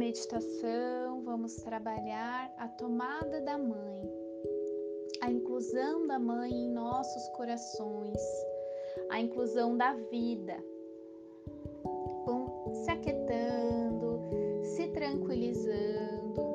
meditação, 0.00 1.20
vamos 1.24 1.56
trabalhar 1.56 2.50
a 2.56 2.66
tomada 2.68 3.38
da 3.42 3.58
mãe, 3.58 4.10
a 5.20 5.30
inclusão 5.30 6.06
da 6.06 6.18
mãe 6.18 6.50
em 6.50 6.70
nossos 6.70 7.28
corações, 7.36 8.18
a 9.10 9.20
inclusão 9.20 9.76
da 9.76 9.92
vida. 10.10 10.56
Vão 12.24 12.72
se 12.82 12.90
aquietando, 12.90 14.22
se 14.62 14.88
tranquilizando, 14.88 16.46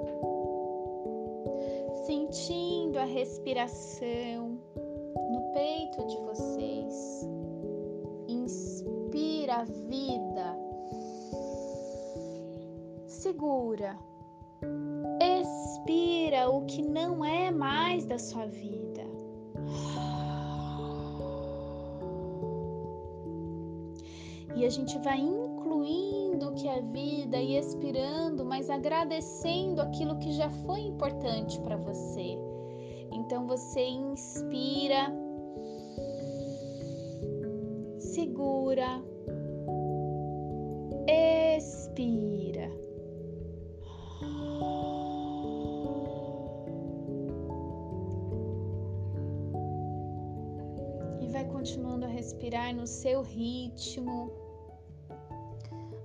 sentindo 2.07 2.97
a 2.97 3.05
respiração 3.05 4.57
no 4.75 5.51
peito 5.53 6.03
de 6.07 6.17
vocês. 6.17 7.29
Inspira 8.27 9.57
a 9.57 9.63
vida 9.65 10.64
segura. 13.25 13.97
Expira 15.19 16.47
o 16.47 16.63
que 16.67 16.83
não 16.83 17.25
é 17.25 17.49
mais 17.49 18.05
da 18.05 18.19
sua 18.19 18.45
vida. 18.45 19.01
E 24.55 24.63
a 24.63 24.69
gente 24.69 24.95
vai 24.99 25.19
incluindo 25.19 26.49
o 26.49 26.53
que 26.53 26.67
é 26.67 26.81
vida 26.83 27.37
e 27.37 27.57
expirando, 27.57 28.45
mas 28.45 28.69
agradecendo 28.69 29.81
aquilo 29.81 30.19
que 30.19 30.31
já 30.31 30.49
foi 30.67 30.81
importante 30.81 31.59
para 31.61 31.77
você. 31.77 32.37
Então 33.11 33.47
você 33.47 33.81
inspira, 33.81 35.11
segura, 37.97 39.03
expira. 41.07 42.54
Respirar 52.45 52.75
no 52.75 52.85
seu 52.85 53.23
ritmo, 53.23 54.31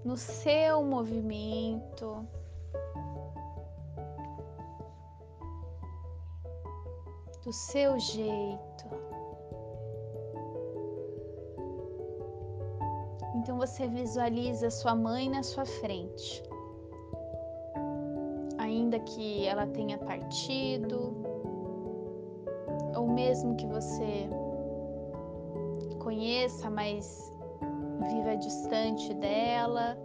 no 0.03 0.17
seu 0.17 0.83
movimento. 0.83 2.27
Do 7.45 7.53
seu 7.53 7.99
jeito. 7.99 8.85
Então 13.35 13.59
você 13.59 13.87
visualiza 13.87 14.71
sua 14.71 14.95
mãe 14.95 15.29
na 15.29 15.43
sua 15.43 15.67
frente. 15.67 16.43
Ainda 18.57 18.99
que 19.01 19.47
ela 19.47 19.67
tenha 19.67 19.99
partido, 19.99 21.15
ou 22.97 23.07
mesmo 23.09 23.57
que 23.57 23.67
você 23.67 24.29
conheça, 26.31 26.71
mas 26.71 27.35
viva 28.09 28.37
distante 28.37 29.13
dela. 29.15 29.99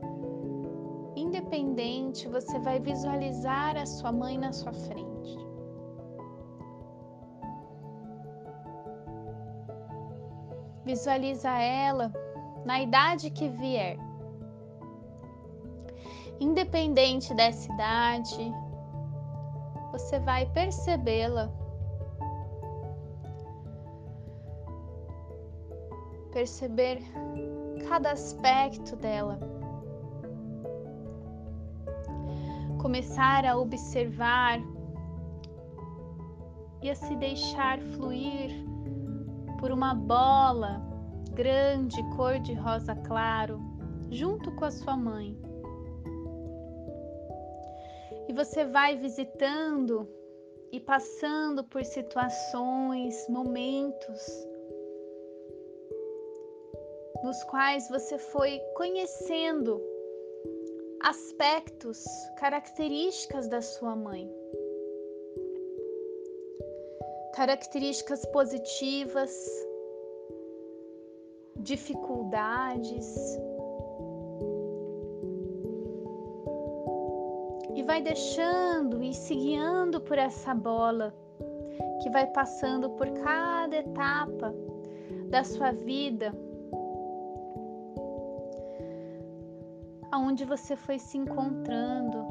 Independente, 1.16 2.28
você 2.28 2.58
vai 2.60 2.80
visualizar 2.80 3.78
a 3.78 3.86
sua 3.86 4.12
mãe 4.12 4.36
na 4.38 4.52
sua 4.52 4.74
frente. 4.74 5.38
Visualiza 10.84 11.50
ela 11.52 12.12
na 12.66 12.82
idade 12.82 13.30
que 13.30 13.48
vier. 13.48 13.98
Independente 16.40 17.34
dessa 17.36 17.72
idade, 17.72 18.52
você 19.92 20.20
vai 20.20 20.48
percebê-la 20.48 21.52
perceber 26.36 27.00
cada 27.88 28.12
aspecto 28.12 28.94
dela. 28.98 29.40
Começar 32.82 33.46
a 33.46 33.58
observar 33.58 34.60
e 36.82 36.90
a 36.90 36.96
se 36.96 37.16
deixar 37.16 37.80
fluir 37.80 38.52
por 39.62 39.72
uma 39.72 39.96
bola 39.96 40.82
grande 41.32 42.04
cor 42.18 42.38
de 42.40 42.54
rosa 42.54 42.94
claro, 43.08 43.58
junto 44.12 44.52
com 44.58 44.66
a 44.66 44.72
sua 44.72 44.98
mãe. 44.98 45.40
E 48.28 48.34
você 48.34 48.66
vai 48.66 48.98
visitando 48.98 50.06
e 50.70 50.82
passando 50.82 51.64
por 51.64 51.86
situações, 51.86 53.26
momentos 53.30 54.46
nos 57.26 57.44
quais 57.46 57.90
você 57.90 58.20
foi 58.20 58.60
conhecendo 58.78 59.82
aspectos, 61.02 62.06
características 62.38 63.48
da 63.48 63.64
sua 63.64 63.96
mãe. 63.96 64.32
Características 67.34 68.24
positivas, 68.28 69.36
dificuldades. 71.58 73.16
E 77.74 77.82
vai 77.82 78.04
deixando 78.04 79.02
e 79.02 79.16
se 79.16 79.34
guiando 79.34 80.00
por 80.00 80.20
essa 80.20 80.54
bola 80.54 81.12
que 82.04 82.10
vai 82.12 82.28
passando 82.28 82.92
por 82.92 83.10
cada 83.10 83.78
etapa 83.78 84.54
da 85.32 85.44
sua 85.44 85.72
vida 85.72 86.45
aonde 90.16 90.46
você 90.46 90.78
foi 90.78 90.98
se 90.98 91.18
encontrando 91.18 92.26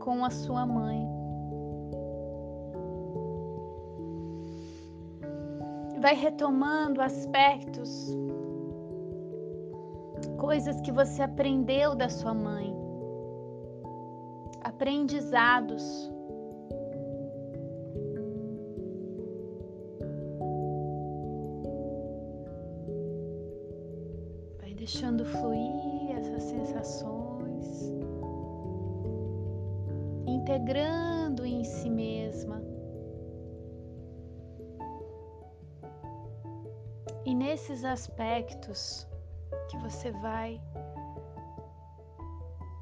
com 0.00 0.24
a 0.24 0.30
sua 0.30 0.64
mãe. 0.64 1.06
Vai 6.00 6.14
retomando 6.14 7.02
aspectos, 7.02 8.16
coisas 10.38 10.80
que 10.80 10.90
você 10.90 11.22
aprendeu 11.22 11.94
da 11.94 12.08
sua 12.08 12.32
mãe, 12.32 12.74
aprendizados. 14.62 16.10
E 37.24 37.34
nesses 37.34 37.84
aspectos 37.84 39.06
que 39.70 39.78
você 39.78 40.10
vai 40.10 40.60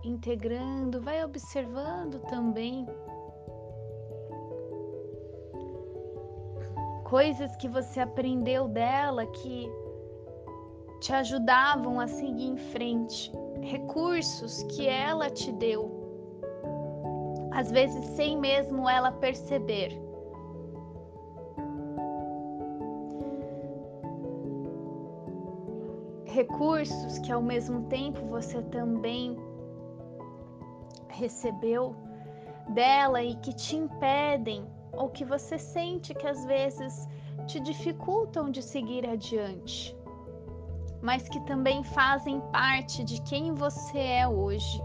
integrando, 0.04 1.00
vai 1.00 1.24
observando 1.24 2.18
também 2.28 2.86
coisas 7.04 7.54
que 7.56 7.68
você 7.68 8.00
aprendeu 8.00 8.66
dela 8.66 9.26
que 9.26 9.70
te 11.00 11.12
ajudavam 11.12 12.00
a 12.00 12.06
seguir 12.06 12.46
em 12.46 12.56
frente, 12.56 13.30
recursos 13.60 14.62
que 14.62 14.88
ela 14.88 15.28
te 15.28 15.52
deu, 15.52 15.90
às 17.50 17.70
vezes 17.70 18.04
sem 18.16 18.38
mesmo 18.38 18.88
ela 18.88 19.12
perceber. 19.12 20.00
Recursos 26.32 27.18
que 27.18 27.30
ao 27.30 27.42
mesmo 27.42 27.84
tempo 27.84 28.26
você 28.26 28.62
também 28.62 29.36
recebeu 31.08 31.94
dela 32.70 33.22
e 33.22 33.36
que 33.36 33.52
te 33.52 33.76
impedem 33.76 34.66
ou 34.92 35.08
que 35.08 35.24
você 35.24 35.58
sente 35.58 36.14
que 36.14 36.26
às 36.26 36.44
vezes 36.46 37.06
te 37.46 37.60
dificultam 37.60 38.50
de 38.50 38.62
seguir 38.62 39.06
adiante 39.06 39.94
mas 41.02 41.28
que 41.28 41.40
também 41.40 41.82
fazem 41.82 42.40
parte 42.52 43.02
de 43.02 43.20
quem 43.22 43.52
você 43.52 43.98
é 43.98 44.28
hoje. 44.28 44.80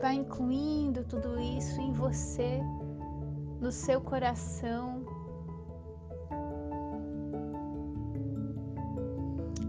Vai 0.00 0.14
incluindo 0.14 1.04
tudo 1.04 1.38
isso 1.38 1.80
em 1.80 1.92
você 1.92 2.60
no 3.60 3.70
seu 3.70 4.00
coração. 4.00 5.04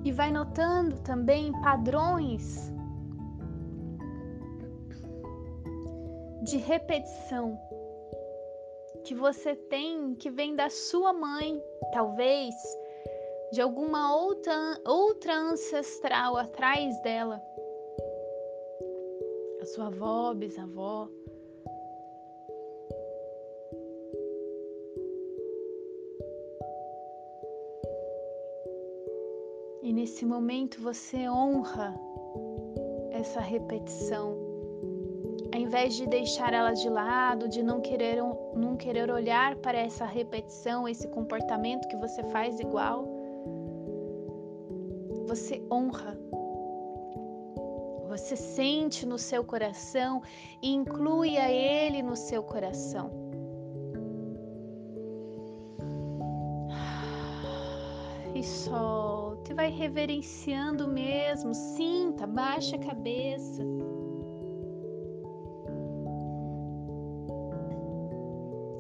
E 0.04 0.12
vai 0.12 0.32
notando 0.32 0.98
também 1.00 1.52
padrões 1.62 2.72
de 6.44 6.58
repetição 6.58 7.60
que 9.04 9.14
você 9.14 9.56
tem 9.56 10.16
que 10.16 10.30
vem 10.30 10.56
da 10.56 10.70
sua 10.70 11.12
mãe, 11.14 11.62
talvez 11.92 12.56
de 13.52 13.62
alguma 13.62 14.16
outra, 14.16 14.80
outra 14.86 15.36
ancestral 15.36 16.38
atrás 16.38 17.02
dela. 17.02 17.42
A 19.62 19.66
sua 19.66 19.88
avó, 19.88 20.34
bisavó. 20.34 21.08
E 29.84 29.94
nesse 29.94 30.26
momento 30.26 30.82
você 30.82 31.30
honra 31.30 31.94
essa 33.12 33.40
repetição. 33.40 34.36
Ao 35.54 35.60
invés 35.60 35.94
de 35.94 36.08
deixar 36.08 36.54
ela 36.54 36.74
de 36.74 36.90
lado, 36.90 37.48
de 37.48 37.62
não 37.62 37.82
querer, 37.82 38.18
não 38.56 38.76
querer 38.76 39.12
olhar 39.12 39.58
para 39.58 39.78
essa 39.78 40.06
repetição, 40.06 40.88
esse 40.88 41.08
comportamento 41.10 41.88
que 41.88 41.98
você 41.98 42.24
faz 42.32 42.60
igual, 42.60 43.06
você 45.28 45.62
honra. 45.72 46.18
Você 48.12 48.36
sente 48.36 49.06
no 49.06 49.18
seu 49.18 49.42
coração 49.42 50.22
e 50.62 50.70
inclui 50.70 51.38
a 51.38 51.50
ele 51.50 52.04
no 52.04 52.18
seu 52.18 52.44
coração. 52.44 53.10
E 58.36 58.44
solta, 58.44 59.54
e 59.54 59.56
vai 59.56 59.70
reverenciando 59.70 60.90
mesmo. 60.90 61.56
Sinta, 61.56 62.28
baixa 62.28 62.76
a 62.76 62.80
cabeça. 62.80 63.64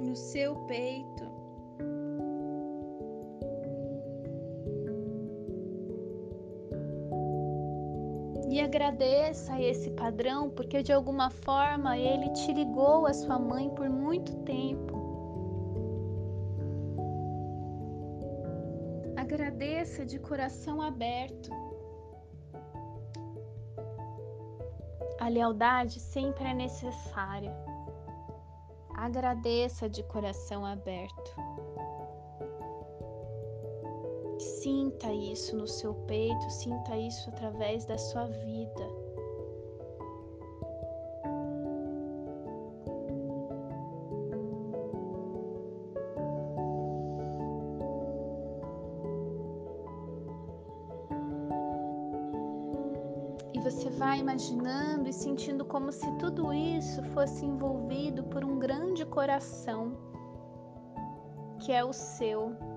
No 0.01 0.13
seu 0.13 0.57
peito. 0.65 1.40
Agradeça 8.71 9.59
esse 9.61 9.91
padrão, 9.91 10.49
porque 10.49 10.81
de 10.81 10.93
alguma 10.93 11.29
forma 11.29 11.97
ele 11.97 12.29
te 12.29 12.53
ligou 12.53 13.05
à 13.05 13.13
sua 13.13 13.37
mãe 13.37 13.69
por 13.71 13.89
muito 13.89 14.33
tempo. 14.43 14.95
Agradeça 19.17 20.05
de 20.05 20.17
coração 20.19 20.81
aberto. 20.81 21.49
A 25.19 25.27
lealdade 25.27 25.99
sempre 25.99 26.45
é 26.45 26.53
necessária. 26.53 27.53
Agradeça 28.95 29.89
de 29.89 30.01
coração 30.03 30.65
aberto. 30.65 31.35
Sinta 34.61 35.11
isso 35.11 35.57
no 35.57 35.65
seu 35.65 35.91
peito, 36.05 36.47
sinta 36.51 36.95
isso 36.95 37.27
através 37.31 37.83
da 37.83 37.97
sua 37.97 38.25
vida. 38.25 38.87
E 53.55 53.59
você 53.61 53.89
vai 53.89 54.19
imaginando 54.19 55.09
e 55.09 55.13
sentindo 55.13 55.65
como 55.65 55.91
se 55.91 56.05
tudo 56.19 56.53
isso 56.53 57.01
fosse 57.05 57.47
envolvido 57.47 58.25
por 58.25 58.45
um 58.45 58.59
grande 58.59 59.07
coração, 59.07 59.97
que 61.57 61.71
é 61.71 61.83
o 61.83 61.91
seu. 61.91 62.70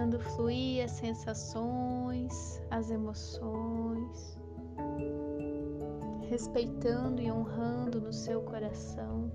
Deixando 0.00 0.18
fluir 0.18 0.84
as 0.84 0.92
sensações, 0.92 2.62
as 2.70 2.90
emoções, 2.90 4.38
respeitando 6.28 7.20
e 7.20 7.30
honrando 7.30 8.00
no 8.00 8.12
seu 8.12 8.40
coração. 8.40 9.30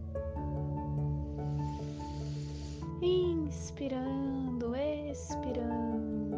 Inspirando, 2.99 4.75
expirando. 4.75 6.35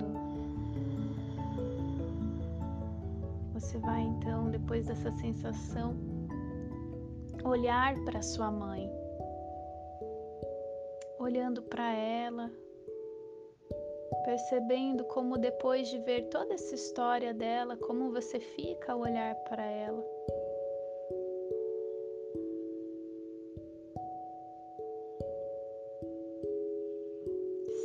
Você 3.53 3.77
vai 3.77 4.01
então, 4.01 4.51
depois 4.51 4.87
dessa 4.87 5.11
sensação, 5.11 5.95
olhar 7.45 7.95
para 8.03 8.21
sua 8.21 8.51
mãe, 8.51 8.91
olhando 11.17 11.61
para 11.61 11.93
ela 11.93 12.51
percebendo 14.23 15.03
como 15.05 15.37
depois 15.37 15.87
de 15.87 15.97
ver 15.99 16.29
toda 16.29 16.53
essa 16.53 16.75
história 16.75 17.33
dela, 17.33 17.77
como 17.77 18.11
você 18.11 18.39
fica 18.39 18.93
ao 18.93 19.01
olhar 19.01 19.35
para 19.43 19.65
ela. 19.65 20.03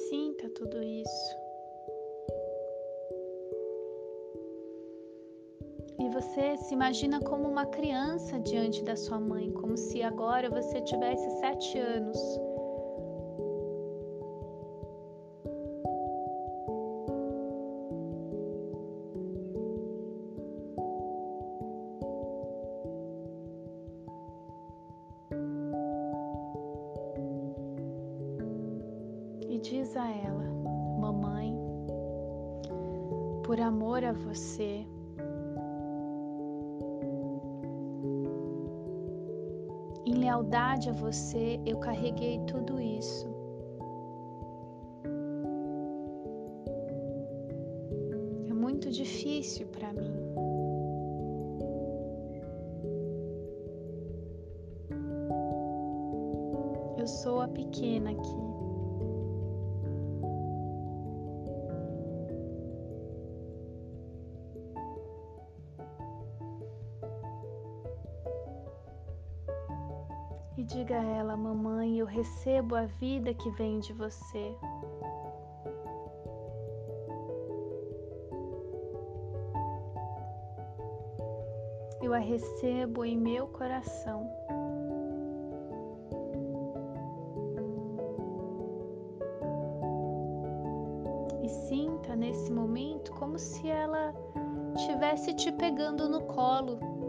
Sinta 0.09 0.49
tudo 0.51 0.83
isso. 0.83 1.37
E 5.99 6.09
você 6.09 6.57
se 6.57 6.75
imagina 6.75 7.21
como 7.21 7.49
uma 7.49 7.67
criança 7.67 8.39
diante 8.41 8.83
da 8.83 8.97
sua 8.97 9.21
mãe, 9.21 9.51
como 9.53 9.77
se 9.77 10.03
agora 10.03 10.51
você 10.51 10.81
tivesse 10.83 11.29
sete 11.41 11.79
anos 11.79 12.19
você, 34.13 34.87
em 40.05 40.15
lealdade 40.15 40.89
a 40.89 40.93
você, 40.93 41.61
eu 41.65 41.79
carreguei 41.79 42.39
tudo 42.47 42.81
isso. 42.81 43.27
É 48.49 48.53
muito 48.53 48.91
difícil 48.91 49.67
para 49.69 49.93
mim. 49.93 50.13
Eu 56.99 57.07
sou 57.07 57.41
a 57.41 57.49
pequena 57.49 58.11
aqui. 58.11 58.52
E 70.57 70.63
diga 70.65 70.99
a 70.99 71.05
ela: 71.05 71.37
Mamãe, 71.37 71.99
eu 71.99 72.07
recebo 72.07 72.75
a 72.75 72.85
vida 72.85 73.33
que 73.35 73.51
vem 73.51 73.79
de 73.79 73.93
você. 73.93 74.55
Eu 82.03 82.13
a 82.13 82.19
recebo 82.19 83.05
em 83.05 83.17
meu 83.17 83.47
coração. 83.47 84.29
E 91.43 91.49
sinta 91.49 92.15
nesse 92.17 92.53
momento 92.53 93.13
como 93.13 93.39
se 93.39 93.69
ela 93.69 94.13
estivesse 94.75 95.35
te 95.35 95.53
pegando 95.53 96.09
no 96.09 96.23
colo 96.23 97.02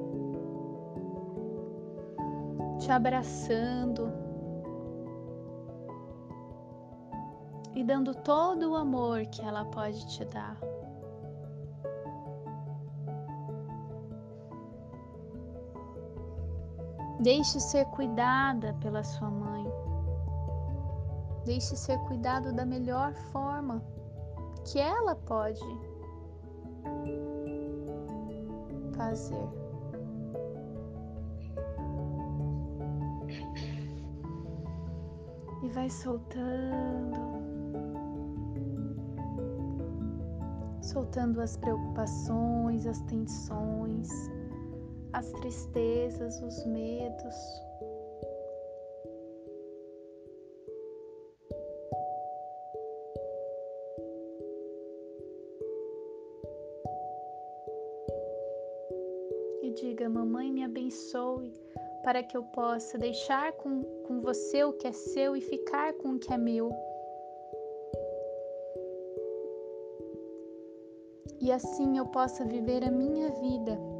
te 2.84 2.92
abraçando 2.92 4.12
e 7.74 7.82
dando 7.82 8.14
todo 8.14 8.72
o 8.72 8.76
amor 8.76 9.26
que 9.28 9.42
ela 9.42 9.64
pode 9.64 10.06
te 10.08 10.26
dar. 10.26 10.58
Deixe 17.22 17.58
ser 17.62 17.86
cuidada 17.86 18.76
pela 18.82 19.02
sua 19.02 19.30
mãe. 19.30 19.66
Deixe 21.46 21.78
ser 21.78 21.98
cuidado 22.00 22.52
da 22.52 22.66
melhor 22.66 23.14
forma 23.32 23.82
que 24.66 24.78
ela 24.78 25.16
pode 25.16 25.62
fazer. 28.98 29.63
E 35.64 35.70
vai 35.70 35.90
soltando, 35.90 37.20
soltando 40.82 41.42
as 41.42 41.58
preocupações, 41.58 42.86
as 42.86 43.00
tensões, 43.04 44.10
as 45.14 45.32
tristezas, 45.32 46.42
os 46.42 46.66
medos. 46.66 47.36
diga: 59.74 60.10
Mamãe, 60.10 60.52
me 60.52 60.64
abençoe, 60.64 61.54
para 62.04 62.24
que 62.24 62.38
eu 62.38 62.44
possa 62.44 62.98
deixar 62.98 63.52
com, 63.54 63.84
com 64.04 64.22
você 64.22 64.64
o 64.64 64.74
que 64.74 64.88
é 64.88 64.92
seu 64.92 65.36
e 65.36 65.42
ficar 65.42 65.94
com 65.94 66.16
o 66.16 66.20
que 66.20 66.34
é 66.34 66.38
meu. 66.38 66.72
E 71.42 71.52
assim 71.52 71.98
eu 71.98 72.06
possa 72.06 72.46
viver 72.46 72.84
a 72.84 72.92
minha 72.92 73.30
vida 73.32 73.93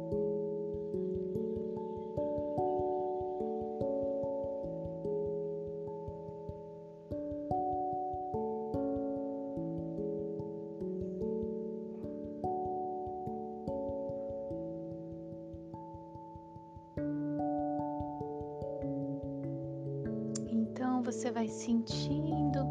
você 21.04 21.30
vai 21.30 21.46
sentindo 21.46 22.66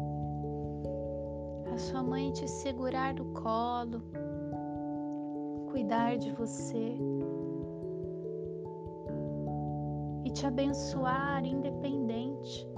a 1.72 1.78
sua 1.78 2.02
mãe 2.02 2.32
te 2.32 2.48
segurar 2.48 3.14
do 3.14 3.24
colo, 3.26 4.02
cuidar 5.70 6.18
de 6.18 6.32
você 6.32 6.96
e 10.24 10.30
te 10.30 10.46
abençoar 10.46 11.46
independente 11.46 12.68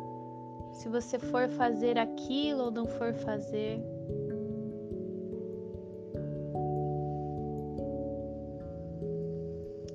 se 0.72 0.90
você 0.90 1.18
for 1.18 1.48
fazer 1.48 1.96
aquilo 1.96 2.64
ou 2.64 2.70
não 2.70 2.86
for 2.86 3.14
fazer. 3.14 3.82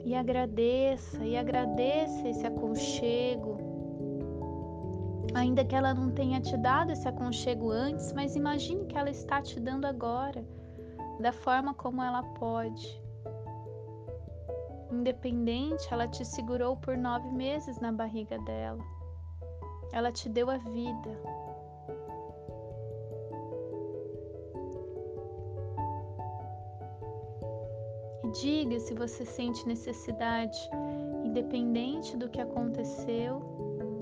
E 0.04 0.16
agradeça, 0.16 1.24
e 1.24 1.38
agradeça 1.38 2.28
esse 2.28 2.48
aconchego, 2.48 3.71
Ainda 5.34 5.64
que 5.64 5.76
ela 5.76 5.94
não 5.94 6.12
tenha 6.12 6.42
te 6.42 6.58
dado 6.58 6.92
esse 6.92 7.08
aconchego 7.08 7.72
antes, 7.72 8.12
mas 8.12 8.36
imagine 8.36 8.86
que 8.86 8.98
ela 8.98 9.10
está 9.10 9.42
te 9.42 9.60
dando 9.60 9.86
agora, 9.86 10.44
da 11.20 11.32
forma 11.32 11.74
como 11.74 12.04
ela 12.04 12.22
pode. 12.22 13.02
Independente, 14.92 15.88
ela 15.90 16.06
te 16.06 16.26
segurou 16.26 16.76
por 16.76 16.98
nove 16.98 17.30
meses 17.32 17.80
na 17.80 17.94
barriga 17.94 18.38
dela. 18.40 18.84
Ela 19.94 20.12
te 20.12 20.28
deu 20.28 20.50
a 20.50 20.58
vida. 20.58 21.18
E 28.26 28.32
diga 28.32 28.80
se 28.82 28.94
você 28.94 29.26
sente 29.26 29.66
necessidade, 29.66 30.58
independente 31.24 32.18
do 32.18 32.28
que 32.28 32.42
aconteceu, 32.42 33.61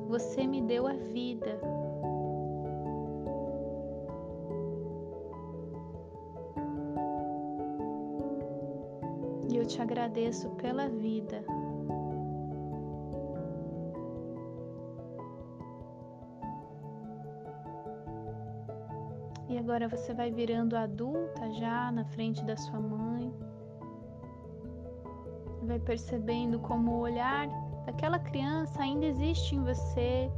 você 0.09 0.47
me 0.47 0.59
deu 0.59 0.87
a 0.87 0.93
vida. 0.93 1.61
E 9.51 9.55
eu 9.55 9.67
te 9.67 9.79
agradeço 9.79 10.49
pela 10.61 10.89
vida. 10.89 11.43
E 19.47 19.59
agora 19.59 19.87
você 19.87 20.11
vai 20.11 20.31
virando 20.31 20.75
adulta 20.75 21.51
já 21.51 21.91
na 21.91 22.03
frente 22.05 22.43
da 22.43 22.57
sua 22.57 22.79
mãe. 22.79 23.31
Vai 25.61 25.79
percebendo 25.79 26.59
como 26.59 26.93
o 26.93 26.99
olhar 27.01 27.47
daquela 27.89 28.19
criança 28.19 28.83
ainda 28.83 29.05
existe 29.05 29.55
em 29.55 29.63
você. 29.63 30.31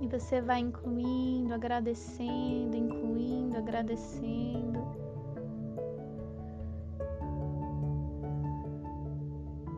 E 0.00 0.08
você 0.08 0.40
vai 0.40 0.58
incluindo, 0.58 1.54
agradecendo, 1.54 2.76
incluindo, 2.76 3.56
agradecendo. 3.56 4.80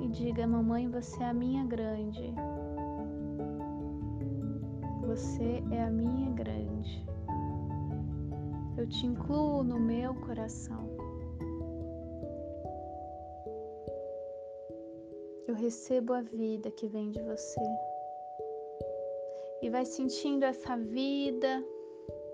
E 0.01 0.09
diga, 0.09 0.47
mamãe, 0.47 0.89
você 0.89 1.23
é 1.23 1.29
a 1.29 1.35
minha 1.35 1.65
grande. 1.67 2.33
Você 5.03 5.63
é 5.71 5.85
a 5.85 5.91
minha 5.91 6.31
grande. 6.31 7.07
Eu 8.79 8.87
te 8.87 9.07
incluo 9.07 9.63
no 9.63 9.79
meu 9.79 10.15
coração. 10.15 10.94
Recebo 15.65 16.13
a 16.13 16.21
vida 16.21 16.71
que 16.73 16.87
vem 16.87 17.11
de 17.11 17.23
você. 17.23 17.61
E 19.63 19.71
vai 19.71 19.87
sentindo 19.87 20.45
essa 20.45 20.77
vida 20.77 21.65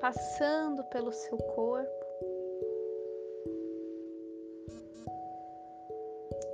passando 0.01 0.83
pelo 0.85 1.13
seu 1.13 1.39
corpo. 1.39 2.07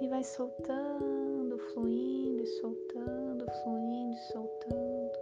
E 0.03 0.09
vai 0.09 0.23
soltando, 0.23 1.59
fluindo 1.73 2.43
e 2.43 2.47
soltando, 2.47 3.47
fluindo 3.63 4.13
e 4.13 4.33
soltando. 4.33 5.19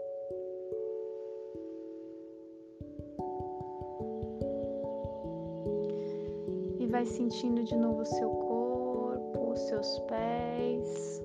E 6.81 6.87
vai 6.89 7.07
sentindo 7.07 7.63
de 7.63 7.77
novo 7.77 8.01
o 8.01 8.07
seu 8.07 8.29
corpo, 8.29 9.53
os 9.53 9.61
seus 9.61 10.01
pés 10.01 11.24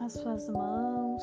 as 0.00 0.12
suas 0.12 0.48
mãos. 0.48 1.22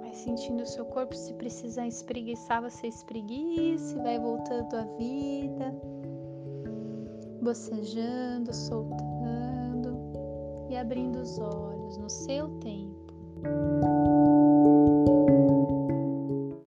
Vai 0.00 0.14
sentindo 0.14 0.62
o 0.62 0.66
seu 0.66 0.84
corpo, 0.86 1.14
se 1.14 1.32
precisar 1.34 1.86
espreguiçar, 1.86 2.62
você 2.62 2.88
espreguice, 2.88 3.96
vai 3.96 4.18
voltando 4.18 4.74
à 4.76 4.84
vida, 4.96 5.74
bocejando, 7.42 8.54
soltando 8.54 9.98
e 10.68 10.76
abrindo 10.76 11.20
os 11.20 11.38
olhos 11.38 11.98
no 11.98 12.08
seu 12.08 12.48
tempo. 12.60 13.89